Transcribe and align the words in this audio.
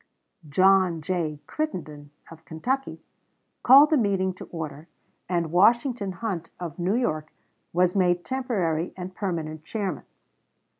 John 0.49 0.99
J. 1.03 1.41
Crittenden, 1.45 2.09
of 2.31 2.43
Kentucky, 2.43 3.03
called 3.61 3.91
the 3.91 3.97
meeting 3.97 4.33
to 4.33 4.45
order, 4.45 4.87
and 5.29 5.51
Washington 5.51 6.13
Hunt, 6.13 6.49
of 6.59 6.79
New 6.79 6.95
York, 6.95 7.31
was 7.71 7.93
made 7.95 8.25
temporary 8.25 8.93
and 8.97 9.13
permanent 9.13 9.63
chairman. 9.63 10.05